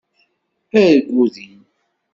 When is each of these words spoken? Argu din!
Argu 0.81 1.23
din! 1.33 1.57